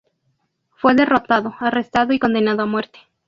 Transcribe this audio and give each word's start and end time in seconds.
Fue 0.77 0.95
derrotado, 0.95 1.53
arrestado 1.59 2.11
y 2.11 2.17
condenado 2.17 2.63
a 2.63 2.65
muerte. 2.65 2.97